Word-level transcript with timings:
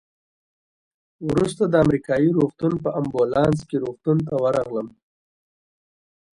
وروسته 1.27 1.63
د 1.67 1.73
امریکایي 1.85 2.29
روغتون 2.39 2.73
په 2.83 2.89
امبولانس 2.99 3.57
کې 3.69 3.77
روغتون 3.83 4.17
ته 4.27 4.33
ورغلم. 4.43 4.87